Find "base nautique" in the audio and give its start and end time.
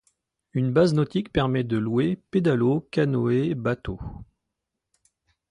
0.73-1.31